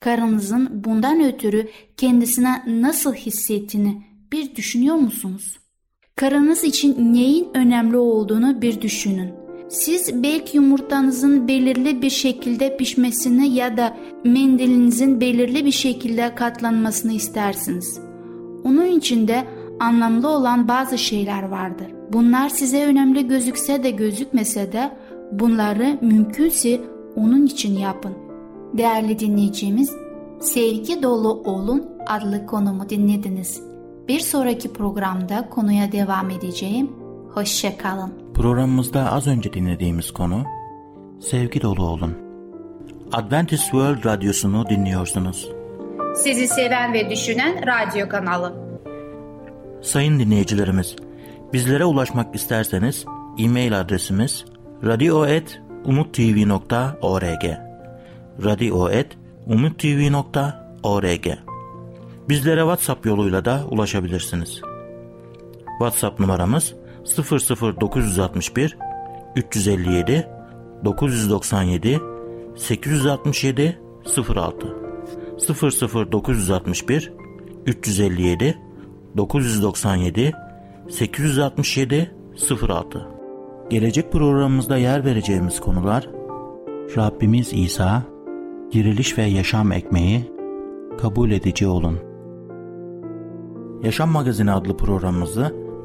Karınızın 0.00 0.84
bundan 0.84 1.24
ötürü 1.24 1.68
kendisine 1.96 2.62
nasıl 2.66 3.14
hissettiğini 3.14 4.02
bir 4.32 4.56
düşünüyor 4.56 4.96
musunuz? 4.96 5.58
Karınız 6.16 6.64
için 6.64 7.14
neyin 7.14 7.48
önemli 7.54 7.96
olduğunu 7.96 8.62
bir 8.62 8.82
düşünün. 8.82 9.45
Siz 9.68 10.22
belki 10.22 10.56
yumurtanızın 10.56 11.48
belirli 11.48 12.02
bir 12.02 12.10
şekilde 12.10 12.76
pişmesini 12.76 13.54
ya 13.54 13.76
da 13.76 13.96
mendilinizin 14.24 15.20
belirli 15.20 15.64
bir 15.64 15.72
şekilde 15.72 16.34
katlanmasını 16.34 17.12
istersiniz. 17.12 18.00
Onun 18.64 18.86
içinde 18.86 19.44
anlamlı 19.80 20.28
olan 20.28 20.68
bazı 20.68 20.98
şeyler 20.98 21.42
vardır. 21.42 21.86
Bunlar 22.12 22.48
size 22.48 22.84
önemli 22.84 23.28
gözükse 23.28 23.82
de 23.82 23.90
gözükmese 23.90 24.72
de 24.72 24.90
bunları 25.32 25.98
mümkünse 26.00 26.80
onun 27.16 27.46
için 27.46 27.78
yapın. 27.78 28.12
Değerli 28.72 29.18
dinleyicimiz, 29.18 29.92
Sevgi 30.40 31.02
Dolu 31.02 31.28
Olun 31.28 31.86
adlı 32.06 32.46
konumu 32.46 32.88
dinlediniz. 32.88 33.62
Bir 34.08 34.20
sonraki 34.20 34.72
programda 34.72 35.48
konuya 35.50 35.92
devam 35.92 36.30
edeceğim. 36.30 36.90
Hoşçakalın. 37.34 38.25
Programımızda 38.36 39.12
az 39.12 39.26
önce 39.26 39.52
dinlediğimiz 39.52 40.10
konu 40.10 40.44
Sevgi 41.20 41.62
Dolu 41.62 41.88
Olun. 41.88 42.18
Adventist 43.12 43.62
World 43.62 44.04
Radyosu'nu 44.04 44.68
dinliyorsunuz. 44.68 45.48
Sizi 46.16 46.48
seven 46.48 46.92
ve 46.92 47.10
düşünen 47.10 47.64
radyo 47.66 48.08
kanalı. 48.08 48.54
Sayın 49.82 50.18
dinleyicilerimiz, 50.18 50.96
bizlere 51.52 51.84
ulaşmak 51.84 52.34
isterseniz 52.34 53.04
e-mail 53.38 53.80
adresimiz 53.80 54.44
radio.umutv.org 54.84 57.44
radio.umutv.org 58.44 61.26
Bizlere 62.28 62.60
WhatsApp 62.60 63.06
yoluyla 63.06 63.44
da 63.44 63.64
ulaşabilirsiniz. 63.70 64.60
WhatsApp 65.78 66.20
numaramız 66.20 66.74
00961 67.06 68.76
357 69.36 70.28
997 70.84 72.00
867 72.56 73.80
06 74.36 74.76
00961 76.12 77.12
357 77.66 78.58
997 79.16 80.32
867 80.88 82.14
06 82.68 83.08
Gelecek 83.70 84.12
programımızda 84.12 84.76
yer 84.76 85.04
vereceğimiz 85.04 85.60
konular 85.60 86.08
Rabbimiz 86.96 87.52
İsa, 87.52 88.02
diriliş 88.72 89.18
ve 89.18 89.22
yaşam 89.22 89.72
ekmeği, 89.72 90.32
kabul 90.98 91.30
edici 91.30 91.66
olun. 91.66 91.98
Yaşam 93.82 94.10
Magazini 94.10 94.52
adlı 94.52 94.76
programımızı 94.76 95.65